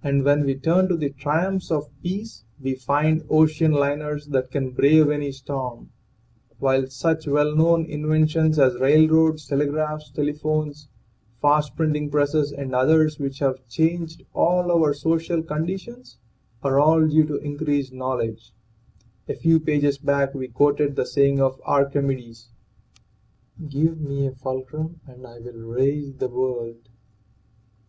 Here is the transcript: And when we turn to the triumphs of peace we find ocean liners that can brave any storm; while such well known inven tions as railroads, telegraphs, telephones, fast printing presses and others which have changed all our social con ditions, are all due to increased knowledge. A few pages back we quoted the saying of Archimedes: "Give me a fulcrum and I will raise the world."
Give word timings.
And 0.00 0.22
when 0.22 0.44
we 0.44 0.54
turn 0.54 0.86
to 0.88 0.96
the 0.96 1.10
triumphs 1.10 1.72
of 1.72 1.90
peace 2.04 2.44
we 2.60 2.76
find 2.76 3.24
ocean 3.28 3.72
liners 3.72 4.28
that 4.28 4.52
can 4.52 4.70
brave 4.70 5.10
any 5.10 5.32
storm; 5.32 5.90
while 6.60 6.86
such 6.86 7.26
well 7.26 7.52
known 7.56 7.84
inven 7.84 8.30
tions 8.30 8.60
as 8.60 8.78
railroads, 8.78 9.48
telegraphs, 9.48 10.12
telephones, 10.12 10.86
fast 11.42 11.74
printing 11.74 12.10
presses 12.10 12.52
and 12.52 12.76
others 12.76 13.18
which 13.18 13.40
have 13.40 13.66
changed 13.66 14.22
all 14.34 14.70
our 14.70 14.94
social 14.94 15.42
con 15.42 15.66
ditions, 15.66 16.18
are 16.62 16.78
all 16.78 17.04
due 17.04 17.26
to 17.26 17.34
increased 17.38 17.92
knowledge. 17.92 18.52
A 19.28 19.34
few 19.34 19.58
pages 19.58 19.98
back 19.98 20.32
we 20.32 20.46
quoted 20.46 20.94
the 20.94 21.04
saying 21.06 21.40
of 21.40 21.60
Archimedes: 21.66 22.50
"Give 23.68 24.00
me 24.00 24.28
a 24.28 24.32
fulcrum 24.32 25.00
and 25.08 25.26
I 25.26 25.40
will 25.40 25.58
raise 25.58 26.14
the 26.14 26.28
world." 26.28 26.88